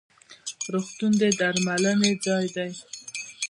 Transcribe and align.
روغتون 0.73 1.11
د 1.21 1.23
درملنې 1.39 2.11
ځای 2.25 2.45
دی 2.55 2.71